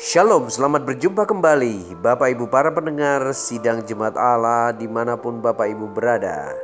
Shalom, 0.00 0.48
selamat 0.48 0.88
berjumpa 0.88 1.28
kembali 1.28 1.92
Bapak 2.00 2.32
Ibu 2.32 2.48
para 2.48 2.72
pendengar 2.72 3.20
sidang 3.36 3.84
jemaat 3.84 4.16
Allah 4.16 4.72
di 4.72 4.88
mana 4.88 5.20
pun 5.20 5.44
Bapak 5.44 5.68
Ibu 5.76 5.92
berada. 5.92 6.56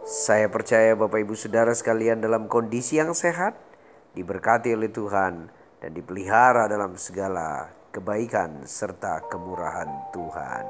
Saya 0.00 0.48
percaya 0.48 0.96
Bapak 0.96 1.28
Ibu 1.28 1.36
Saudara 1.36 1.76
sekalian 1.76 2.24
dalam 2.24 2.48
kondisi 2.48 2.96
yang 2.96 3.12
sehat 3.12 3.52
Diberkati 4.16 4.72
oleh 4.72 4.88
Tuhan 4.88 5.52
dan 5.84 5.90
dipelihara 5.92 6.64
dalam 6.64 6.96
segala 6.96 7.68
kebaikan 7.92 8.64
serta 8.64 9.20
kemurahan 9.28 10.16
Tuhan. 10.16 10.64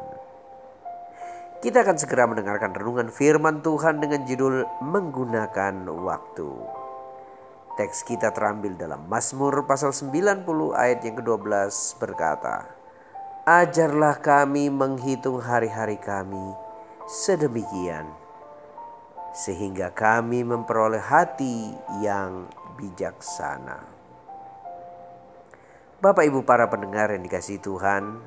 Kita 1.63 1.87
akan 1.87 1.95
segera 1.95 2.27
mendengarkan 2.27 2.75
renungan 2.75 3.07
firman 3.07 3.63
Tuhan 3.63 4.03
dengan 4.03 4.27
judul 4.27 4.67
Menggunakan 4.83 5.87
Waktu 5.87 6.84
Teks 7.75 8.07
kita 8.07 8.31
terambil 8.31 8.79
dalam 8.79 9.03
Mazmur 9.11 9.67
pasal 9.67 9.91
90 9.91 10.47
ayat 10.79 11.03
yang 11.03 11.19
ke-12 11.19 11.75
berkata, 11.99 12.71
Ajarlah 13.43 14.23
kami 14.23 14.71
menghitung 14.71 15.43
hari-hari 15.43 15.99
kami 15.99 16.55
sedemikian, 17.11 18.07
sehingga 19.35 19.91
kami 19.91 20.47
memperoleh 20.47 21.03
hati 21.03 21.75
yang 21.99 22.47
bijaksana. 22.79 23.83
Bapak 25.99 26.31
ibu 26.31 26.47
para 26.47 26.71
pendengar 26.71 27.11
yang 27.11 27.27
dikasih 27.27 27.59
Tuhan, 27.59 28.23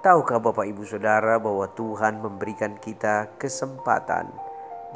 tahukah 0.00 0.40
Bapak 0.40 0.64
ibu 0.72 0.88
saudara 0.88 1.36
bahwa 1.36 1.68
Tuhan 1.68 2.24
memberikan 2.24 2.80
kita 2.80 3.28
kesempatan 3.36 4.32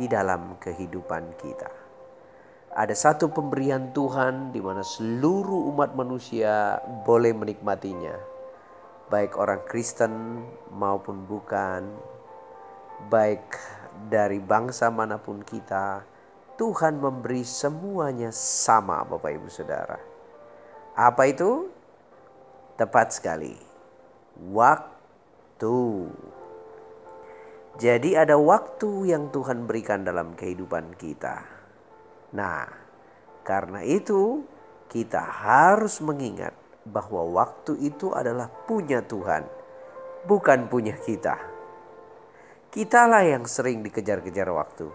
di 0.00 0.08
dalam 0.08 0.56
kehidupan 0.56 1.36
kita? 1.36 1.75
Ada 2.76 2.92
satu 2.92 3.32
pemberian 3.32 3.88
Tuhan 3.96 4.52
di 4.52 4.60
mana 4.60 4.84
seluruh 4.84 5.72
umat 5.72 5.96
manusia 5.96 6.76
boleh 7.08 7.33
menikmatinya. 7.33 8.12
Baik 9.08 9.41
orang 9.41 9.64
Kristen 9.64 10.44
maupun 10.77 11.24
bukan, 11.24 11.88
baik 13.08 13.48
dari 14.12 14.44
bangsa 14.44 14.92
mana 14.92 15.16
pun 15.16 15.41
kita, 15.41 16.05
Tuhan 16.60 17.00
memberi 17.00 17.48
semuanya 17.48 18.28
sama 18.28 19.08
Bapak 19.08 19.33
Ibu 19.33 19.48
Saudara. 19.48 19.96
Apa 20.92 21.33
itu? 21.33 21.72
Tepat 22.77 23.16
sekali. 23.16 23.56
Waktu. 24.52 26.12
Jadi 27.80 28.20
ada 28.20 28.36
waktu 28.36 29.16
yang 29.16 29.33
Tuhan 29.33 29.64
berikan 29.64 30.05
dalam 30.05 30.36
kehidupan 30.36 30.92
kita 31.00 31.55
Nah, 32.34 32.66
karena 33.46 33.86
itu 33.86 34.42
kita 34.91 35.22
harus 35.22 36.02
mengingat 36.02 36.55
bahwa 36.86 37.42
waktu 37.42 37.78
itu 37.83 38.14
adalah 38.14 38.46
punya 38.46 39.02
Tuhan, 39.02 39.46
bukan 40.27 40.70
punya 40.70 40.94
kita. 40.98 41.38
Kitalah 42.70 43.22
yang 43.22 43.46
sering 43.46 43.83
dikejar-kejar 43.86 44.50
waktu. 44.52 44.91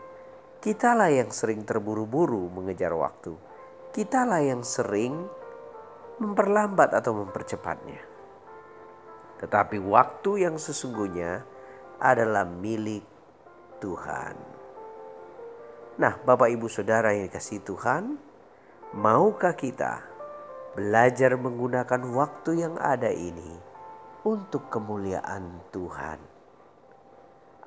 Kitalah 0.62 1.10
yang 1.10 1.34
sering 1.34 1.66
terburu-buru 1.66 2.52
mengejar 2.54 2.94
waktu. 2.94 3.34
Kitalah 3.90 4.46
yang 4.46 4.62
sering 4.62 5.26
memperlambat 6.22 6.94
atau 6.94 7.18
mempercepatnya. 7.18 7.98
Tetapi 9.42 9.82
waktu 9.82 10.46
yang 10.46 10.62
sesungguhnya 10.62 11.42
adalah 11.98 12.46
milik 12.46 13.02
Tuhan. 13.82 14.61
Nah, 16.02 16.18
Bapak 16.18 16.50
Ibu 16.50 16.66
Saudara 16.66 17.14
yang 17.14 17.30
dikasih 17.30 17.62
Tuhan, 17.62 18.18
maukah 18.98 19.54
kita 19.54 20.02
belajar 20.74 21.38
menggunakan 21.38 22.02
waktu 22.18 22.66
yang 22.66 22.74
ada 22.82 23.14
ini 23.14 23.54
untuk 24.26 24.66
kemuliaan 24.74 25.62
Tuhan? 25.70 26.18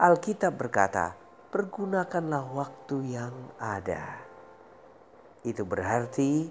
Alkitab 0.03 0.51
berkata, 0.59 1.15
"Pergunakanlah 1.55 2.51
waktu 2.51 3.15
yang 3.15 3.55
ada." 3.63 4.27
Itu 5.47 5.63
berarti 5.63 6.51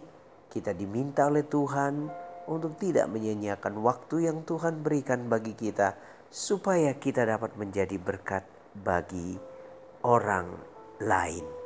kita 0.55 0.71
diminta 0.71 1.27
oleh 1.27 1.44
Tuhan 1.44 2.07
untuk 2.47 2.79
tidak 2.79 3.11
menyia-nyiakan 3.11 3.75
waktu 3.83 4.31
yang 4.31 4.47
Tuhan 4.47 4.88
berikan 4.88 5.27
bagi 5.27 5.51
kita, 5.51 6.00
supaya 6.31 6.95
kita 6.95 7.27
dapat 7.27 7.59
menjadi 7.59 8.00
berkat 8.00 8.47
bagi 8.71 9.35
orang 10.07 10.47
lain. 11.03 11.62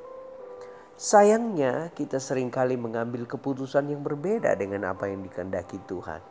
Sayangnya 0.97 1.93
kita 1.93 2.17
sering 2.17 2.49
kali 2.49 2.73
mengambil 2.73 3.29
keputusan 3.29 3.93
yang 3.93 4.01
berbeda 4.01 4.57
dengan 4.57 4.89
apa 4.89 5.05
yang 5.05 5.21
dikehendaki 5.21 5.77
Tuhan. 5.85 6.25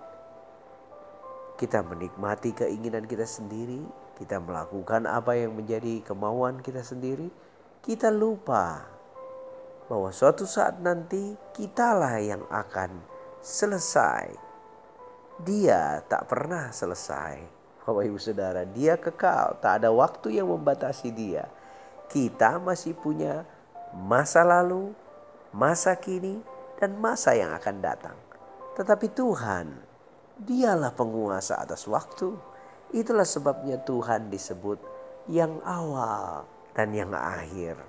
Kita 1.55 1.87
menikmati 1.87 2.51
keinginan 2.51 3.07
kita 3.07 3.31
sendiri, 3.31 3.79
kita 4.19 4.43
melakukan 4.43 5.07
apa 5.07 5.39
yang 5.39 5.55
menjadi 5.55 6.03
kemauan 6.03 6.59
kita 6.67 6.83
sendiri, 6.83 7.31
kita 7.79 8.11
lupa 8.11 8.91
bahwa 9.87 10.11
suatu 10.11 10.43
saat 10.43 10.83
nanti 10.83 11.39
kitalah 11.55 12.19
yang 12.19 12.43
akan 12.51 12.91
selesai. 13.39 14.35
Dia 15.47 16.03
tak 16.11 16.27
pernah 16.27 16.75
selesai. 16.75 17.39
Bapak 17.87 18.03
Ibu 18.03 18.19
Saudara, 18.19 18.67
dia 18.67 18.99
kekal, 18.99 19.63
tak 19.63 19.79
ada 19.79 19.95
waktu 19.95 20.43
yang 20.43 20.51
membatasi 20.51 21.15
dia. 21.15 21.47
Kita 22.11 22.59
masih 22.59 22.99
punya 22.99 23.47
masa 23.97 24.45
lalu, 24.45 24.93
masa 25.57 25.97
kini, 25.97 26.45
dan 26.77 27.01
masa 27.01 27.33
yang 27.33 27.57
akan 27.57 27.81
datang. 27.81 28.17
Tetapi 28.77 29.09
Tuhan, 29.17 29.73
dialah 30.37 30.93
penguasa 30.93 31.57
atas 31.57 31.89
waktu. 31.89 32.37
Itulah 32.93 33.25
sebabnya 33.25 33.81
Tuhan 33.83 34.29
disebut 34.29 34.79
yang 35.33 35.59
awal 35.65 36.45
dan 36.77 36.93
yang 36.93 37.11
akhir. 37.17 37.81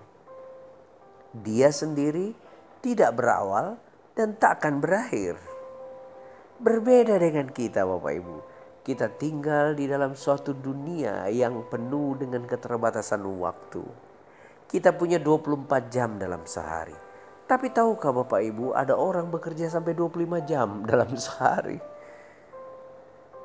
Dia 1.44 1.69
sendiri 1.69 2.34
tidak 2.79 3.19
berawal 3.19 3.75
dan 4.16 4.40
tak 4.40 4.63
akan 4.63 4.79
berakhir. 4.79 5.35
Berbeda 6.57 7.22
dengan 7.22 7.51
kita 7.51 7.85
Bapak 7.85 8.13
Ibu. 8.16 8.38
Kita 8.81 9.12
tinggal 9.19 9.75
di 9.75 9.85
dalam 9.85 10.16
suatu 10.16 10.56
dunia 10.56 11.28
yang 11.28 11.67
penuh 11.67 12.16
dengan 12.16 12.47
keterbatasan 12.47 13.22
waktu 13.38 14.06
kita 14.67 14.91
punya 14.95 15.16
24 15.17 15.88
jam 15.88 16.19
dalam 16.19 16.44
sehari. 16.44 16.95
Tapi 17.47 17.72
tahukah 17.72 18.11
Bapak 18.11 18.44
Ibu 18.44 18.75
ada 18.75 19.00
orang 19.00 19.31
bekerja 19.31 19.72
sampai 19.72 19.95
25 19.95 20.44
jam 20.44 20.69
dalam 20.89 21.07
sehari. 21.16 21.79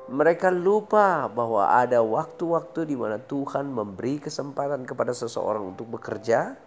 Mereka 0.03 0.51
lupa 0.51 1.31
bahwa 1.31 1.71
ada 1.71 2.03
waktu-waktu 2.03 2.91
di 2.91 2.95
mana 2.99 3.23
Tuhan 3.23 3.71
memberi 3.71 4.19
kesempatan 4.19 4.83
kepada 4.83 5.15
seseorang 5.15 5.63
untuk 5.63 5.95
bekerja 5.95 6.59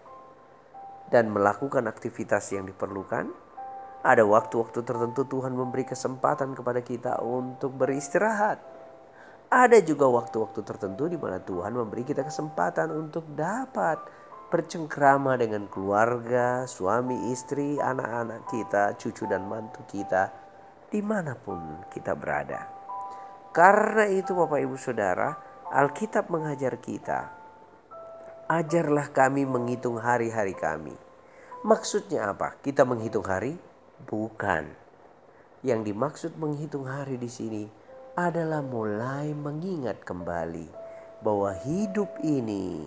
dan 1.13 1.29
melakukan 1.29 1.85
aktivitas 1.85 2.49
yang 2.57 2.65
diperlukan. 2.65 3.29
Ada 4.01 4.25
waktu-waktu 4.25 4.81
tertentu 4.81 5.29
Tuhan 5.29 5.53
memberi 5.53 5.85
kesempatan 5.85 6.57
kepada 6.57 6.81
kita 6.81 7.21
untuk 7.21 7.77
beristirahat. 7.77 8.57
Ada 9.53 9.85
juga 9.85 10.09
waktu-waktu 10.09 10.65
tertentu 10.65 11.05
di 11.05 11.21
mana 11.21 11.37
Tuhan 11.37 11.77
memberi 11.77 12.09
kita 12.09 12.25
kesempatan 12.25 12.89
untuk 12.89 13.29
dapat 13.37 14.01
bercengkrama 14.47 15.35
dengan 15.35 15.67
keluarga, 15.67 16.65
suami, 16.71 17.35
istri, 17.35 17.83
anak-anak 17.83 18.47
kita, 18.47 18.95
cucu 18.95 19.27
dan 19.27 19.47
mantu 19.51 19.83
kita, 19.91 20.31
di 20.87 21.03
mana 21.03 21.35
pun 21.35 21.83
kita 21.91 22.15
berada. 22.15 22.71
Karena 23.51 24.07
itu 24.07 24.37
Bapak 24.37 24.63
Ibu 24.63 24.77
Saudara, 24.79 25.35
Alkitab 25.67 26.31
mengajar 26.31 26.79
kita, 26.79 27.21
ajarlah 28.47 29.11
kami 29.11 29.43
menghitung 29.43 29.99
hari-hari 29.99 30.55
kami. 30.55 30.95
Maksudnya 31.67 32.31
apa? 32.31 32.55
Kita 32.63 32.87
menghitung 32.87 33.27
hari? 33.27 33.59
Bukan. 34.07 34.71
Yang 35.67 35.81
dimaksud 35.91 36.33
menghitung 36.39 36.87
hari 36.87 37.19
di 37.19 37.27
sini 37.27 37.67
adalah 38.15 38.63
mulai 38.63 39.35
mengingat 39.35 40.07
kembali 40.07 40.71
bahwa 41.27 41.51
hidup 41.67 42.07
ini 42.23 42.87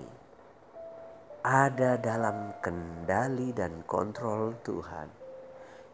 ada 1.40 1.96
dalam 1.96 2.60
kendali 2.60 3.56
dan 3.56 3.88
kontrol 3.88 4.60
Tuhan. 4.60 5.08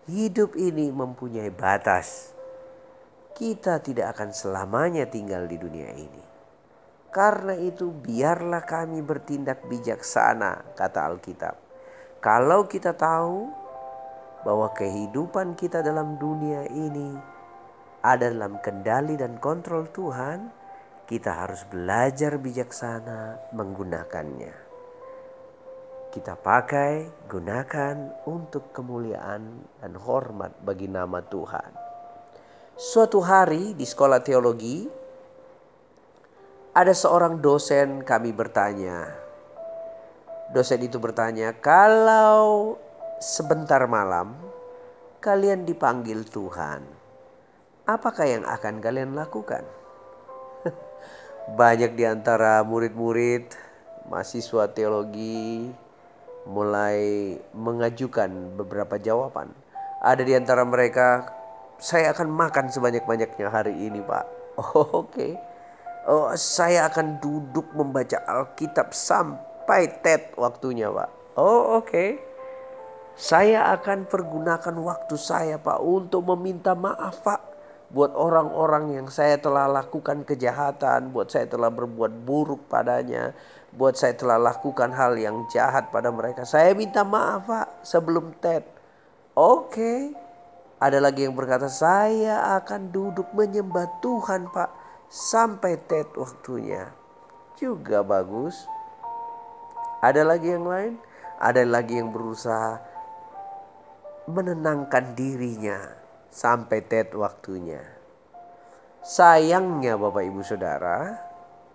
Hidup 0.10 0.58
ini 0.58 0.90
mempunyai 0.90 1.54
batas. 1.54 2.34
Kita 3.36 3.78
tidak 3.82 4.18
akan 4.18 4.34
selamanya 4.34 5.06
tinggal 5.06 5.46
di 5.46 5.58
dunia 5.60 5.92
ini. 5.94 6.24
Karena 7.14 7.54
itu, 7.56 7.94
biarlah 7.94 8.66
kami 8.66 9.06
bertindak 9.06 9.64
bijaksana, 9.70 10.76
kata 10.76 11.00
Alkitab. 11.14 11.56
Kalau 12.20 12.66
kita 12.66 12.98
tahu 12.98 13.48
bahwa 14.42 14.74
kehidupan 14.74 15.54
kita 15.54 15.86
dalam 15.86 16.18
dunia 16.18 16.66
ini 16.74 17.16
ada 18.02 18.30
dalam 18.34 18.58
kendali 18.62 19.18
dan 19.18 19.38
kontrol 19.38 19.90
Tuhan, 19.94 20.50
kita 21.06 21.46
harus 21.46 21.66
belajar 21.70 22.38
bijaksana 22.42 23.54
menggunakannya 23.54 24.65
kita 26.16 26.40
pakai, 26.40 27.28
gunakan 27.28 28.24
untuk 28.24 28.72
kemuliaan 28.72 29.68
dan 29.84 30.00
hormat 30.00 30.56
bagi 30.64 30.88
nama 30.88 31.20
Tuhan. 31.20 31.76
Suatu 32.80 33.20
hari 33.20 33.76
di 33.76 33.84
sekolah 33.84 34.24
teologi, 34.24 34.88
ada 36.72 36.96
seorang 36.96 37.44
dosen 37.44 38.00
kami 38.08 38.32
bertanya. 38.32 39.12
Dosen 40.56 40.88
itu 40.88 41.04
bertanya, 41.04 41.52
"Kalau 41.60 42.80
sebentar 43.20 43.84
malam 43.84 44.40
kalian 45.20 45.68
dipanggil 45.68 46.24
Tuhan, 46.32 46.80
apakah 47.92 48.24
yang 48.24 48.48
akan 48.48 48.80
kalian 48.80 49.20
lakukan?" 49.20 49.68
Banyak 51.60 51.92
di 52.00 52.08
antara 52.08 52.64
murid-murid 52.64 53.52
mahasiswa 54.08 54.72
teologi 54.72 55.84
mulai 56.46 57.36
mengajukan 57.54 58.58
beberapa 58.58 59.02
jawaban. 59.02 59.50
Ada 60.06 60.22
di 60.22 60.34
antara 60.38 60.62
mereka, 60.62 61.26
saya 61.82 62.14
akan 62.14 62.30
makan 62.30 62.70
sebanyak-banyaknya 62.70 63.50
hari 63.50 63.74
ini, 63.74 64.00
Pak. 64.06 64.26
Oh, 64.62 64.86
Oke. 65.04 65.12
Okay. 65.12 65.34
Oh, 66.06 66.30
saya 66.38 66.86
akan 66.86 67.18
duduk 67.18 67.74
membaca 67.74 68.22
Alkitab 68.30 68.94
sampai 68.94 69.90
TED 70.06 70.38
waktunya, 70.38 70.86
Pak. 70.94 71.10
Oh, 71.34 71.82
oke. 71.82 71.90
Okay. 71.90 72.10
Saya 73.18 73.74
akan 73.74 74.06
pergunakan 74.06 74.76
waktu 74.86 75.18
saya, 75.18 75.58
Pak, 75.58 75.82
untuk 75.82 76.22
meminta 76.30 76.78
maaf, 76.78 77.26
Pak, 77.26 77.42
buat 77.96 78.12
orang-orang 78.12 79.00
yang 79.00 79.08
saya 79.08 79.40
telah 79.40 79.72
lakukan 79.72 80.28
kejahatan, 80.28 81.16
buat 81.16 81.32
saya 81.32 81.48
telah 81.48 81.72
berbuat 81.72 82.28
buruk 82.28 82.68
padanya, 82.68 83.32
buat 83.72 83.96
saya 83.96 84.12
telah 84.20 84.36
lakukan 84.36 84.92
hal 84.92 85.16
yang 85.16 85.48
jahat 85.48 85.96
pada 85.96 86.12
mereka. 86.12 86.44
Saya 86.44 86.76
minta 86.76 87.08
maaf, 87.08 87.48
Pak, 87.48 87.88
sebelum 87.88 88.36
TED. 88.44 88.68
Oke. 89.32 90.12
Ada 90.76 91.00
lagi 91.00 91.24
yang 91.24 91.40
berkata, 91.40 91.72
saya 91.72 92.60
akan 92.60 92.92
duduk 92.92 93.32
menyembah 93.32 93.88
Tuhan, 94.04 94.52
Pak 94.52 94.70
sampai 95.08 95.80
TED 95.88 96.20
waktunya. 96.20 96.92
Juga 97.56 98.04
bagus. 98.04 98.68
Ada 100.04 100.28
lagi 100.28 100.52
yang 100.52 100.68
lain? 100.68 101.00
Ada 101.40 101.64
lagi 101.64 101.96
yang 101.96 102.12
berusaha 102.12 102.84
menenangkan 104.28 105.16
dirinya 105.16 106.05
sampai 106.36 106.84
TED 106.84 107.16
waktunya. 107.16 107.80
Sayangnya 109.00 109.96
Bapak 109.96 110.28
Ibu 110.28 110.44
Saudara, 110.44 111.16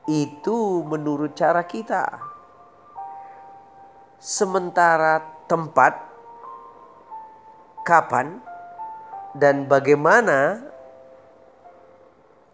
itu 0.05 0.85
menurut 0.85 1.33
cara 1.33 1.65
kita. 1.65 2.21
Sementara 4.21 5.25
tempat, 5.49 5.97
kapan, 7.89 8.45
dan 9.33 9.65
bagaimana 9.65 10.61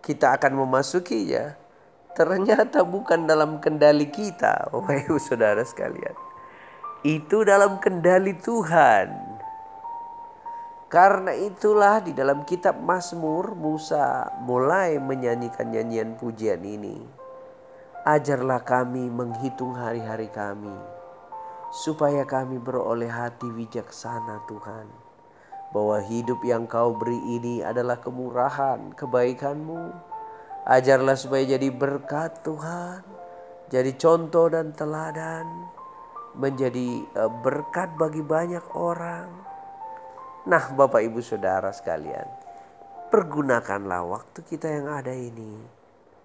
kita 0.06 0.38
akan 0.38 0.62
memasukinya 0.62 1.58
ternyata 2.14 2.86
bukan 2.86 3.26
dalam 3.26 3.58
kendali 3.58 4.06
kita, 4.14 4.70
oh 4.70 4.86
Ibu 4.86 5.18
Saudara 5.18 5.66
sekalian. 5.66 6.14
Itu 7.02 7.42
dalam 7.42 7.82
kendali 7.82 8.38
Tuhan. 8.38 9.35
Karena 10.86 11.34
itulah 11.34 11.98
di 11.98 12.14
dalam 12.14 12.46
kitab 12.46 12.78
Mazmur 12.78 13.58
Musa 13.58 14.30
mulai 14.46 15.02
menyanyikan 15.02 15.74
nyanyian 15.74 16.14
pujian 16.14 16.62
ini. 16.62 17.02
Ajarlah 18.06 18.62
kami 18.62 19.10
menghitung 19.10 19.74
hari-hari 19.74 20.30
kami 20.30 20.70
supaya 21.74 22.22
kami 22.22 22.62
beroleh 22.62 23.10
hati 23.10 23.50
bijaksana 23.50 24.46
Tuhan 24.46 25.06
bahwa 25.74 25.98
hidup 26.06 26.38
yang 26.46 26.70
kau 26.70 26.94
beri 26.94 27.18
ini 27.18 27.66
adalah 27.66 27.98
kemurahan, 27.98 28.94
kebaikanmu. 28.94 29.90
Ajarlah 30.66 31.14
supaya 31.14 31.46
jadi 31.46 31.70
berkat 31.70 32.42
Tuhan, 32.42 33.02
jadi 33.70 33.90
contoh 33.98 34.50
dan 34.50 34.74
teladan, 34.74 35.46
menjadi 36.34 37.06
e, 37.06 37.22
berkat 37.42 37.94
bagi 37.94 38.18
banyak 38.22 38.62
orang. 38.74 39.55
Nah 40.46 40.70
Bapak 40.70 41.02
Ibu 41.02 41.18
Saudara 41.26 41.74
sekalian, 41.74 42.22
pergunakanlah 43.10 44.06
waktu 44.06 44.46
kita 44.46 44.70
yang 44.70 44.86
ada 44.86 45.10
ini 45.10 45.58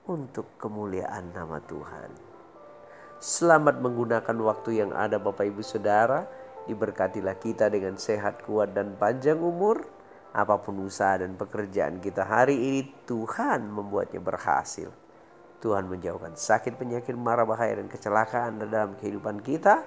untuk 0.06 0.62
kemuliaan 0.62 1.34
nama 1.34 1.58
Tuhan. 1.66 2.14
Selamat 3.18 3.82
menggunakan 3.82 4.38
waktu 4.46 4.86
yang 4.86 4.94
ada 4.94 5.18
Bapak 5.18 5.50
Ibu 5.50 5.66
Saudara 5.66 6.30
Diberkatilah 6.70 7.42
kita 7.42 7.74
dengan 7.74 7.98
sehat, 7.98 8.46
kuat, 8.46 8.78
dan 8.78 8.94
panjang 8.94 9.42
umur. 9.42 9.82
Apa 10.32 10.62
pun 10.62 10.78
usaha 10.86 11.18
dan 11.18 11.34
pekerjaan 11.34 11.98
kita 11.98 12.22
hari 12.22 12.54
ini, 12.54 12.82
Tuhan 13.10 13.66
membuatnya 13.66 14.22
berhasil. 14.22 14.94
Tuhan 15.66 15.90
menjauhkan 15.90 16.38
sakit, 16.38 16.78
penyakit, 16.78 17.18
marah, 17.18 17.50
bahaya, 17.50 17.82
dan 17.82 17.90
kecelakaan 17.90 18.62
dalam 18.62 18.94
kehidupan 19.02 19.42
kita. 19.42 19.82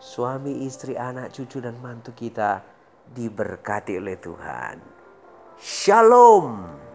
Suami, 0.00 0.64
istri, 0.64 0.96
anak, 0.96 1.36
cucu, 1.36 1.60
dan 1.60 1.76
mantu 1.84 2.16
kita 2.16 2.75
diberkati 3.14 3.98
oleh 3.98 4.16
Tuhan. 4.18 4.76
Shalom. 5.60 6.85